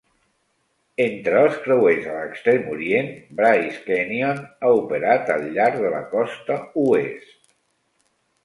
Entre 1.03 1.35
els 1.41 1.59
creuers 1.65 2.07
a 2.13 2.15
l?extrem 2.21 2.65
Orient, 2.77 3.11
"Bryce 3.41 3.83
Canyon" 3.91 4.41
ha 4.49 4.73
operat 4.81 5.33
al 5.37 5.47
llarg 5.59 5.81
de 5.85 5.93
la 5.97 6.03
Costa 6.15 6.59
Oest. 6.87 7.39